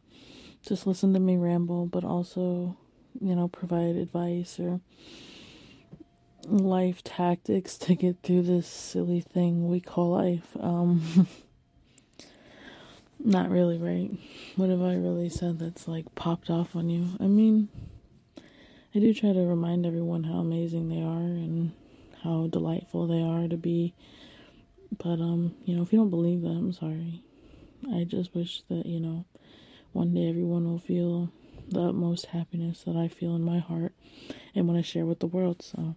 just 0.62 0.86
listen 0.86 1.14
to 1.14 1.20
me 1.20 1.38
ramble, 1.38 1.86
but 1.86 2.04
also 2.04 2.78
you 3.20 3.36
know, 3.36 3.48
provide 3.48 3.96
advice 3.96 4.60
or 4.60 4.80
life 6.46 7.04
tactics 7.04 7.78
to 7.78 7.96
get 7.96 8.18
through 8.24 8.44
this 8.44 8.68
silly 8.68 9.22
thing 9.22 9.68
we 9.68 9.80
call 9.80 10.12
life. 10.12 10.56
Um, 10.60 11.28
not 13.20 13.50
really, 13.50 13.78
right? 13.78 14.12
What 14.56 14.70
have 14.70 14.82
I 14.82 14.96
really 14.96 15.30
said 15.30 15.60
that's 15.60 15.88
like 15.88 16.14
popped 16.16 16.50
off 16.50 16.76
on 16.76 16.90
you? 16.90 17.08
I 17.20 17.28
mean, 17.28 17.70
I 18.96 19.00
do 19.00 19.14
try 19.14 19.34
to 19.34 19.42
remind 19.42 19.86
everyone 19.86 20.24
how 20.24 20.40
amazing 20.40 20.90
they 20.90 21.02
are 21.02 21.20
and 21.20 21.74
how 22.24 22.48
delightful 22.48 23.08
they 23.08 23.22
are 23.22 23.48
to 23.48 23.58
be. 23.58 23.94
But, 24.98 25.20
um, 25.20 25.56
you 25.66 25.76
know, 25.76 25.84
if 25.84 25.94
you 25.94 26.00
don't 26.00 26.10
believe 26.10 26.42
that, 26.42 26.50
I'm 26.50 26.74
sorry. 26.74 27.22
I 27.94 28.06
just 28.06 28.34
wish 28.34 28.64
that, 28.70 28.86
you 28.86 29.00
know, 29.00 29.26
one 29.94 30.14
day 30.14 30.30
everyone 30.30 30.66
will 30.66 30.80
feel 30.80 31.32
the 31.70 31.82
utmost 31.82 32.28
happiness 32.28 32.84
that 32.86 32.96
I 32.96 33.08
feel 33.08 33.36
in 33.36 33.44
my 33.44 33.60
heart 33.60 33.94
and 34.56 34.68
want 34.68 34.84
to 34.84 34.90
share 34.90 35.06
with 35.06 35.20
the 35.20 35.28
world. 35.28 35.62
So 35.62 35.96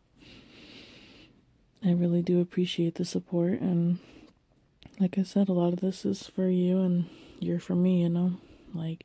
I 1.85 1.93
really 1.93 2.23
do 2.23 2.41
appreciate 2.41 2.97
the 2.97 3.05
support 3.05 3.61
and 3.61 3.99
like 5.01 5.19
I 5.19 5.23
said, 5.23 5.49
a 5.49 5.53
lot 5.53 5.73
of 5.73 5.81
this 5.81 6.05
is 6.05 6.27
for 6.27 6.49
you 6.49 6.81
and 6.81 7.07
you're 7.41 7.59
for 7.59 7.75
me, 7.75 8.03
you 8.03 8.09
know? 8.09 8.35
Like, 8.75 9.05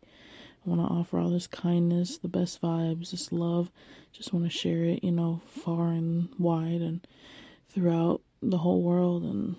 I 0.66 0.70
want 0.70 0.82
to 0.82 0.94
offer 0.94 1.18
all 1.18 1.30
this 1.30 1.48
kindness, 1.48 2.18
the 2.18 2.28
best 2.28 2.62
vibes, 2.62 3.12
this 3.12 3.32
love. 3.32 3.72
Just 4.12 4.34
want 4.34 4.46
to 4.46 4.52
share 4.52 4.84
it, 4.84 5.04
you 5.04 5.12
know, 5.12 5.42
far 5.48 5.88
and 5.88 6.30
wide 6.38 6.82
and 6.82 7.06
throughout 7.70 8.22
the 8.42 8.60
whole 8.60 8.82
world 8.82 9.24
and 9.24 9.56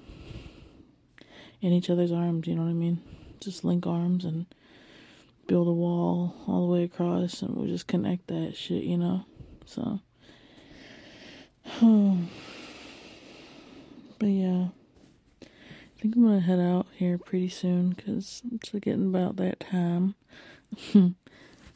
in 1.61 1.73
each 1.73 1.90
other's 1.90 2.12
arms, 2.12 2.47
you 2.47 2.54
know 2.54 2.62
what 2.62 2.70
I 2.70 2.75
mean? 2.75 3.00
Just 3.40 3.64
link 3.64 3.87
arms 3.87 4.25
and 4.25 4.47
build 5.49 5.67
a 5.67 5.73
wall 5.73 6.37
all 6.47 6.67
the 6.67 6.73
way 6.73 6.85
across 6.85 7.43
and 7.43 7.57
we'll 7.57 7.67
just 7.67 7.88
connect 7.88 8.28
that 8.28 8.55
shit, 8.55 8.85
you 8.85 8.97
know? 8.97 9.25
So, 9.64 9.99
but 14.21 14.26
yeah. 14.26 14.69
I 15.43 16.00
think 16.00 16.14
I'm 16.14 16.23
gonna 16.23 16.38
head 16.38 16.61
out 16.61 16.87
here 16.95 17.19
pretty 17.19 17.49
soon 17.49 17.90
because 17.90 18.43
it's 18.52 18.71
getting 18.71 19.09
about 19.09 19.35
that 19.37 19.59
time. 19.59 20.14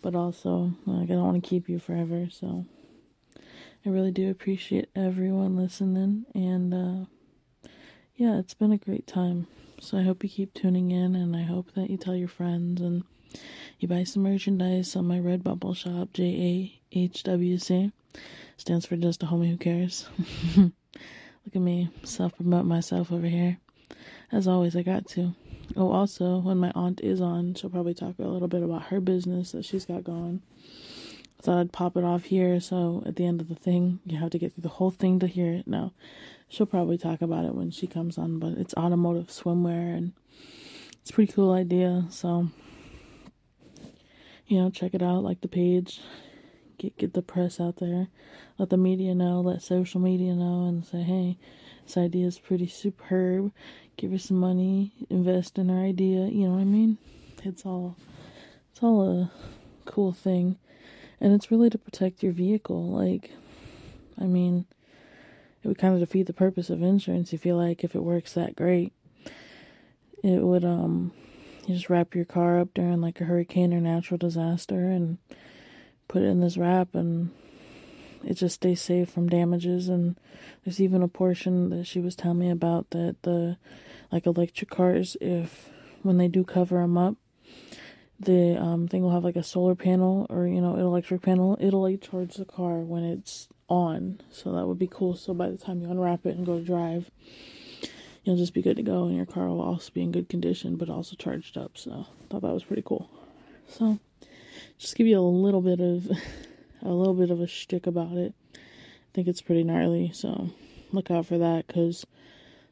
but 0.03 0.15
also, 0.15 0.75
like, 0.87 1.11
I 1.11 1.15
don't 1.15 1.25
want 1.25 1.43
to 1.43 1.49
keep 1.49 1.69
you 1.69 1.81
forever, 1.81 2.29
so 2.31 2.65
I 3.85 3.89
really 3.89 4.13
do 4.13 4.31
appreciate 4.31 4.91
everyone 4.95 5.57
listening. 5.57 6.27
And 6.35 6.73
uh, 6.73 7.07
yeah, 8.15 8.39
it's 8.39 8.55
been 8.55 8.71
a 8.71 8.79
great 8.79 9.09
time. 9.09 9.49
So 9.81 9.99
I 9.99 10.03
hope 10.03 10.23
you 10.23 10.31
keep 10.31 10.55
tuning 10.55 10.93
in, 10.93 11.17
and 11.17 11.35
I 11.35 11.43
hope 11.43 11.73
that 11.75 11.91
you 11.91 11.97
tell 11.97 12.15
your 12.15 12.29
friends 12.29 12.81
and 12.81 13.03
you 13.79 13.89
buy 13.89 14.05
some 14.05 14.23
merchandise 14.23 14.95
on 14.97 15.07
my 15.07 15.19
Redbubble 15.19 15.77
shop. 15.77 16.09
J 16.13 16.25
A 16.93 16.99
H 16.99 17.23
W 17.25 17.59
C 17.59 17.93
stands 18.57 18.87
for 18.87 18.97
just 18.97 19.23
a 19.23 19.27
homie 19.27 19.51
who 19.51 19.57
cares. 19.57 20.09
Look 20.57 20.73
at 21.57 21.61
me 21.61 21.91
self 22.05 22.37
promote 22.37 22.67
myself 22.67 23.11
over 23.11 23.27
here. 23.27 23.59
As 24.31 24.47
always, 24.49 24.77
I 24.77 24.83
got 24.83 25.07
to. 25.09 25.35
Oh, 25.77 25.91
also, 25.91 26.39
when 26.39 26.59
my 26.59 26.73
aunt 26.75 27.01
is 27.01 27.21
on, 27.21 27.55
she'll 27.55 27.71
probably 27.71 27.95
talk 27.95 28.19
a 28.19 28.23
little 28.23 28.49
bit 28.49 28.63
about 28.63 28.85
her 28.85 29.01
business 29.01 29.53
that 29.53 29.65
she's 29.65 29.87
got 29.87 30.05
going. 30.05 30.43
Thought 31.41 31.59
I'd 31.59 31.73
pop 31.73 31.97
it 31.97 32.05
off 32.05 32.25
here, 32.25 32.61
so 32.61 33.03
at 33.05 33.17
the 33.17 33.27
end 33.27 33.41
of 33.41 33.49
the 33.49 33.55
thing, 33.55 33.99
you 34.07 34.19
have 34.19 34.31
to 34.31 34.39
get 34.39 34.55
through 34.55 34.63
the 34.63 34.69
whole 34.69 34.91
thing 34.91 35.19
to 35.19 35.27
hear 35.27 35.53
it. 35.53 35.67
No, 35.67 35.93
she'll 36.49 36.67
probably 36.67 36.99
talk 36.99 37.21
about 37.21 37.45
it 37.45 37.55
when 37.55 37.71
she 37.71 37.87
comes 37.87 38.17
on, 38.17 38.39
but 38.39 38.53
it's 38.53 38.75
automotive 38.75 39.27
swimwear, 39.29 39.97
and 39.97 40.13
it's 41.01 41.11
a 41.11 41.15
pretty 41.15 41.33
cool 41.33 41.53
idea. 41.53 42.05
So, 42.11 42.49
you 44.53 44.61
know, 44.61 44.71
check 44.71 44.95
it 44.95 45.03
out, 45.03 45.23
like 45.23 45.41
the 45.41 45.49
page, 45.49 46.01
get 46.79 46.97
get 46.99 47.15
the 47.15 47.23
press 47.23 47.59
out 47.59 47.77
there, 47.77 48.09
let 48.59 48.71
the 48.71 48.77
media 48.77 49.15
know, 49.15 49.41
let 49.41 49.63
social 49.63 50.01
media 50.01 50.35
know, 50.35 50.67
and 50.67 50.85
say, 50.85 51.03
hey, 51.03 51.39
this 51.85 51.97
idea 51.97 52.27
is 52.27 52.39
pretty 52.39 52.67
superb 52.67 53.53
give 53.97 54.11
her 54.11 54.19
some 54.19 54.39
money, 54.39 54.93
invest 55.11 55.59
in 55.59 55.69
her 55.69 55.79
idea, 55.79 56.27
you 56.27 56.47
know 56.47 56.55
what 56.55 56.61
I 56.61 56.65
mean? 56.65 56.99
It's 57.45 57.65
all 57.67 57.97
it's 58.71 58.83
all 58.83 59.03
a 59.03 59.33
cool 59.85 60.13
thing. 60.13 60.59
And 61.21 61.33
it's 61.33 61.51
really 61.51 61.71
to 61.71 61.79
protect 61.79 62.23
your 62.23 62.33
vehicle. 62.33 62.91
Like 62.91 63.31
I 64.21 64.25
mean, 64.25 64.67
it 65.63 65.69
would 65.69 65.79
kind 65.79 65.95
of 65.95 66.01
defeat 66.01 66.27
the 66.27 66.33
purpose 66.33 66.71
of 66.71 66.83
insurance. 66.83 67.33
You 67.33 67.39
feel 67.39 67.57
like 67.57 67.85
if 67.85 67.95
it 67.95 68.03
works 68.03 68.33
that 68.35 68.57
great, 68.57 68.93
it 70.23 70.43
would 70.43 70.65
um 70.65 71.13
you 71.67 71.75
just 71.75 71.91
wrap 71.91 72.15
your 72.15 72.25
car 72.25 72.59
up 72.59 72.75
during 72.75 73.01
like 73.01 73.21
a 73.21 73.25
hurricane 73.25 73.73
or 73.73 73.81
natural 73.81 74.19
disaster 74.19 74.89
and 74.91 75.19
put 76.09 76.23
it 76.23 76.27
in 76.27 76.41
this 76.41 76.57
wrap 76.57 76.95
and 76.95 77.31
it 78.25 78.35
just 78.35 78.57
stays 78.57 78.81
safe 78.81 79.11
from 79.11 79.29
damages. 79.29 79.89
And 79.89 80.17
there's 80.65 80.81
even 80.81 81.03
a 81.03 81.09
portion 81.09 81.71
that 81.71 81.87
she 81.87 82.01
was 82.01 82.17
telling 82.17 82.39
me 82.39 82.51
about 82.51 82.91
that 82.91 83.17
the 83.23 83.57
like 84.11 84.27
electric 84.27 84.71
cars 84.71 85.17
if 85.21 85.71
when 86.03 86.19
they 86.19 86.29
do 86.29 86.45
cover 86.45 86.81
them 86.81 86.99
up 86.99 87.17
the 88.23 88.57
um, 88.61 88.87
thing 88.89 89.03
will 89.03 89.11
have 89.11 89.25
like 89.25 89.37
a 89.37 89.43
solar 89.43 89.75
panel 89.75 90.27
or 90.31 90.47
you 90.47 90.61
know 90.61 90.75
an 90.75 90.81
electric 90.81 91.23
panel. 91.23 91.57
It'll 91.61 91.83
like 91.83 92.01
charge 92.01 92.35
the 92.35 92.45
car 92.45 92.79
when 92.79 93.05
it's 93.05 93.49
on. 93.69 94.21
So 94.31 94.53
that 94.53 94.67
would 94.67 94.79
be 94.79 94.89
cool. 94.91 95.17
So 95.17 95.35
by 95.35 95.51
the 95.51 95.59
time 95.59 95.81
you 95.81 95.91
unwrap 95.91 96.25
it 96.27 96.37
and 96.37 96.47
go 96.47 96.61
drive 96.61 97.11
you'll 98.25 98.37
just 98.37 98.55
be 98.55 98.63
good 98.63 98.77
to 98.77 98.83
go 98.83 99.05
and 99.05 99.17
your 99.17 99.27
car 99.27 99.49
will 99.49 99.61
also 99.61 99.91
be 99.93 100.03
in 100.03 100.13
good 100.13 100.29
condition 100.29 100.77
but 100.77 100.89
also 100.89 101.17
charged 101.17 101.57
up 101.57 101.77
so 101.77 102.07
thought 102.31 102.43
that 102.43 102.53
was 102.53 102.65
pretty 102.65 102.83
cool 102.83 103.11
so 103.67 103.99
just 104.79 104.97
give 104.97 105.07
you 105.07 105.19
a 105.19 105.21
little 105.21 105.61
bit 105.61 105.81
of 105.81 106.11
a 106.83 106.93
little 106.93 107.15
bit 107.15 107.31
of 107.31 107.41
a 107.41 107.47
shtick 107.47 107.87
about 107.87 108.17
it. 108.17 108.35
I 108.55 108.59
think 109.15 109.29
it's 109.29 109.43
pretty 109.43 109.65
gnarly, 109.65 110.11
so 110.13 110.51
look 110.91 111.11
out 111.11 111.27
for 111.27 111.39
that 111.39 111.67
because 111.67 112.07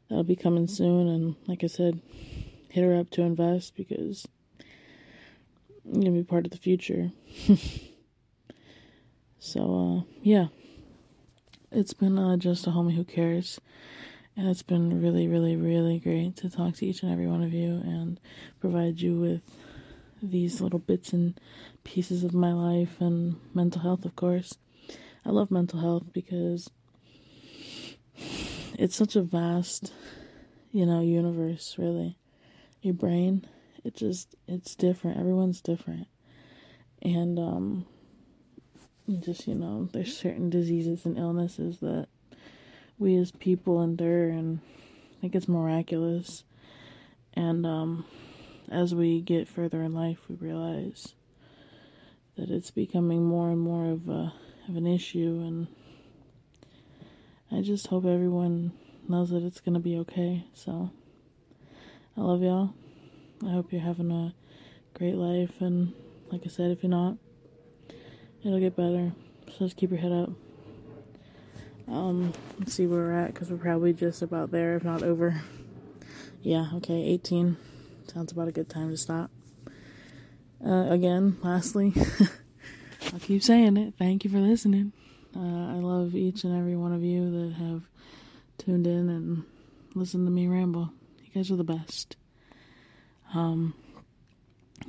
that'll 0.09 0.23
be 0.23 0.35
coming 0.35 0.67
soon. 0.67 1.07
And 1.07 1.35
like 1.47 1.63
I 1.63 1.67
said, 1.67 2.01
hit 2.69 2.83
her 2.83 2.99
up 2.99 3.09
to 3.11 3.21
invest 3.21 3.75
because 3.75 4.27
you're 5.85 6.03
gonna 6.03 6.11
be 6.11 6.23
part 6.23 6.45
of 6.45 6.51
the 6.51 6.57
future. 6.57 7.11
so 9.39 10.03
uh, 10.05 10.11
yeah, 10.21 10.47
it's 11.71 11.93
been 11.93 12.17
uh, 12.19 12.37
just 12.37 12.67
a 12.67 12.71
homie 12.71 12.95
who 12.95 13.03
cares. 13.03 13.59
And 14.35 14.47
it's 14.47 14.63
been 14.63 15.01
really, 15.01 15.27
really, 15.27 15.55
really 15.55 15.99
great 15.99 16.37
to 16.37 16.49
talk 16.49 16.75
to 16.75 16.85
each 16.85 17.03
and 17.03 17.11
every 17.11 17.27
one 17.27 17.43
of 17.43 17.53
you 17.53 17.81
and 17.83 18.19
provide 18.59 19.01
you 19.01 19.19
with 19.19 19.41
these 20.23 20.61
little 20.61 20.79
bits 20.79 21.13
and 21.13 21.39
pieces 21.83 22.23
of 22.23 22.33
my 22.33 22.53
life 22.53 23.01
and 23.01 23.35
mental 23.53 23.81
health, 23.81 24.05
of 24.05 24.15
course. 24.15 24.57
I 25.25 25.29
love 25.29 25.51
mental 25.51 25.79
health 25.79 26.05
because 26.13 26.69
it's 28.77 28.95
such 28.95 29.15
a 29.15 29.21
vast, 29.21 29.91
you 30.71 30.85
know, 30.85 31.01
universe, 31.01 31.75
really. 31.77 32.17
Your 32.81 32.93
brain, 32.93 33.45
it 33.83 33.95
just, 33.95 34.35
it's 34.47 34.75
different. 34.75 35.19
Everyone's 35.19 35.61
different. 35.61 36.07
And, 37.01 37.37
um, 37.37 37.85
just, 39.19 39.47
you 39.47 39.55
know, 39.55 39.89
there's 39.91 40.15
certain 40.17 40.49
diseases 40.49 41.05
and 41.05 41.17
illnesses 41.17 41.79
that 41.79 42.07
we 43.01 43.17
as 43.17 43.31
people 43.31 43.81
endure, 43.81 44.29
and 44.29 44.59
I 45.17 45.21
think 45.21 45.35
it's 45.35 45.47
miraculous. 45.47 46.43
And, 47.33 47.65
um, 47.65 48.05
as 48.69 48.95
we 48.95 49.21
get 49.21 49.47
further 49.47 49.81
in 49.81 49.93
life, 49.93 50.19
we 50.29 50.35
realize 50.35 51.13
that 52.37 52.49
it's 52.49 52.71
becoming 52.71 53.23
more 53.23 53.49
and 53.49 53.59
more 53.59 53.91
of 53.91 54.07
a 54.07 54.33
of 54.69 54.75
an 54.77 54.87
issue, 54.87 55.43
and 55.45 55.67
I 57.51 57.61
just 57.61 57.87
hope 57.87 58.05
everyone 58.05 58.71
knows 59.09 59.31
that 59.31 59.43
it's 59.43 59.59
gonna 59.59 59.79
be 59.79 59.97
okay. 59.97 60.45
So 60.53 60.91
I 62.15 62.21
love 62.21 62.41
y'all. 62.41 62.73
I 63.45 63.51
hope 63.51 63.71
you're 63.71 63.81
having 63.81 64.11
a 64.11 64.33
great 64.93 65.15
life, 65.15 65.59
and 65.59 65.93
like 66.31 66.41
I 66.45 66.49
said, 66.49 66.71
if 66.71 66.83
you're 66.83 66.91
not, 66.91 67.17
it'll 68.43 68.59
get 68.59 68.75
better. 68.75 69.11
So 69.47 69.65
just 69.65 69.75
keep 69.75 69.89
your 69.89 69.99
head 69.99 70.11
up. 70.11 70.29
Um, 71.91 72.31
let's 72.57 72.73
see 72.73 72.87
where 72.87 72.99
we're 72.99 73.19
at 73.19 73.33
because 73.33 73.51
we're 73.51 73.57
probably 73.57 73.91
just 73.91 74.21
about 74.21 74.51
there, 74.51 74.77
if 74.77 74.83
not 74.85 75.03
over. 75.03 75.41
Yeah, 76.41 76.69
okay, 76.75 77.03
18. 77.03 77.57
Sounds 78.07 78.31
about 78.31 78.47
a 78.47 78.53
good 78.53 78.69
time 78.69 78.91
to 78.91 78.97
stop. 78.97 79.29
Uh, 80.65 80.87
again, 80.89 81.37
lastly, 81.43 81.93
I'll 83.13 83.19
keep 83.19 83.43
saying 83.43 83.75
it. 83.75 83.95
Thank 83.99 84.23
you 84.23 84.29
for 84.29 84.39
listening. 84.39 84.93
Uh, 85.35 85.39
I 85.39 85.75
love 85.75 86.15
each 86.15 86.45
and 86.45 86.57
every 86.57 86.77
one 86.77 86.93
of 86.93 87.03
you 87.03 87.29
that 87.29 87.55
have 87.55 87.83
tuned 88.57 88.87
in 88.87 89.09
and 89.09 89.43
listened 89.93 90.25
to 90.27 90.31
me 90.31 90.47
ramble. 90.47 90.91
You 91.25 91.31
guys 91.33 91.51
are 91.51 91.57
the 91.57 91.63
best. 91.65 92.15
Um, 93.33 93.73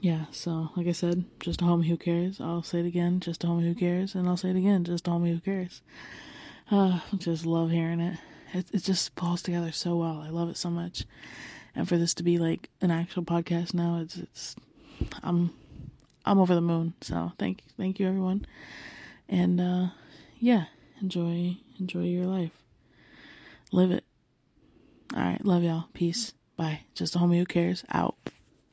yeah, 0.01 0.27
so 0.31 0.71
like 0.77 0.87
I 0.87 0.93
said, 0.93 1.25
just 1.41 1.63
a 1.63 1.65
homie 1.65 1.89
who 1.89 1.97
cares. 1.97 2.41
I'll 2.41 2.63
say 2.63 2.79
it 2.79 2.87
again, 2.87 3.19
just 3.19 3.43
a 3.43 3.49
homie 3.49 3.65
who 3.65 3.75
cares, 3.75 4.15
and 4.15 4.29
I'll 4.29 4.37
say 4.37 4.51
it 4.51 4.57
again, 4.57 4.85
just 4.85 5.09
a 5.09 5.11
homie 5.11 5.33
who 5.33 5.41
cares. 5.41 5.83
Uh, 6.71 7.01
just 7.19 7.45
love 7.47 7.71
hearing 7.71 8.01
it. 8.01 8.19
It 8.55 8.67
it 8.73 8.83
just 8.83 9.15
falls 9.17 9.43
together 9.43 9.73
so 9.73 9.97
well. 9.97 10.23
I 10.25 10.31
love 10.31 10.49
it 10.49 10.57
so 10.57 10.71
much 10.71 11.05
and 11.75 11.89
for 11.89 11.97
this 11.97 12.15
to 12.15 12.23
be 12.23 12.39
like 12.39 12.71
an 12.81 12.91
actual 12.91 13.23
podcast 13.23 13.75
now, 13.75 14.01
it's 14.03 14.17
it's 14.17 14.57
I'm 15.23 15.53
I'm 16.25 16.39
over 16.39 16.55
the 16.55 16.61
moon. 16.61 16.95
So 17.01 17.33
thank 17.39 17.63
thank 17.77 17.99
you 17.99 18.09
everyone, 18.09 18.47
and 19.29 19.61
uh, 19.61 19.87
yeah, 20.39 20.67
enjoy 21.01 21.57
enjoy 21.79 22.05
your 22.05 22.27
life, 22.27 22.53
live 23.71 23.91
it. 23.91 24.05
All 25.15 25.23
right, 25.23 25.45
love 25.45 25.63
y'all. 25.63 25.87
Peace. 25.93 26.33
Bye. 26.57 26.81
Just 26.95 27.17
a 27.17 27.19
homie 27.19 27.39
who 27.39 27.47
cares. 27.47 27.85
Out. 27.91 28.17